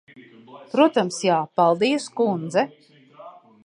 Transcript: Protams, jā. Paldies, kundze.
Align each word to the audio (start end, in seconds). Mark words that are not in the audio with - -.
Protams, 0.71 1.21
jā. 1.29 1.37
Paldies, 1.61 2.11
kundze. 2.23 2.69